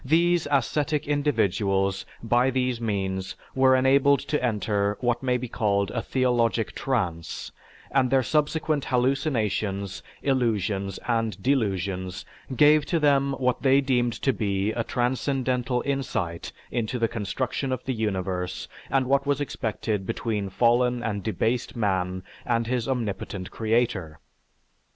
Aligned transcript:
These 0.03 0.47
ascetic 0.49 1.07
individuals 1.07 2.07
by 2.23 2.49
these 2.49 2.81
means 2.81 3.35
were 3.53 3.75
enabled 3.75 4.19
to 4.21 4.43
enter 4.43 4.97
what 4.99 5.21
may 5.21 5.37
be 5.37 5.47
called 5.47 5.91
a 5.91 6.01
"theologic 6.01 6.73
trance" 6.73 7.51
and 7.91 8.09
their 8.09 8.23
subsequent 8.23 8.85
hallucinations, 8.85 10.01
illusions, 10.23 10.97
and 11.07 11.39
delusions 11.43 12.25
gave 12.55 12.83
to 12.87 12.99
them 12.99 13.33
what 13.33 13.61
they 13.61 13.79
deemed 13.79 14.13
to 14.23 14.33
be 14.33 14.71
a 14.71 14.83
transcendental 14.83 15.83
insight 15.85 16.51
into 16.71 16.97
the 16.97 17.07
construction 17.07 17.71
of 17.71 17.83
the 17.83 17.93
universe 17.93 18.67
and 18.89 19.05
what 19.05 19.27
was 19.27 19.39
expected 19.39 20.07
between 20.07 20.49
"fallen" 20.49 21.03
and 21.03 21.21
debased 21.21 21.75
man 21.75 22.23
and 22.43 22.65
his 22.65 22.89
omnipotent 22.89 23.51
creator. 23.51 24.17